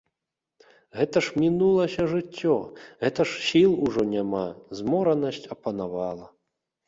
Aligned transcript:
Гэта 0.99 1.17
ж 1.25 1.41
мінулася 1.41 2.05
жыццё, 2.13 2.55
гэта 3.05 3.21
ж 3.31 3.45
сіл 3.47 3.71
ужо 3.89 4.01
няма, 4.15 4.41
зморанасць 4.79 5.45
апанавала. 5.57 6.25